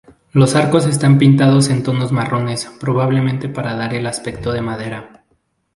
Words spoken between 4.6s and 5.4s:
madera.